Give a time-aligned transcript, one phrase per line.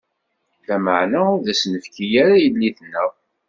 [0.59, 3.11] -Lameɛna ur d as-nefki ara yelli-tneɣ.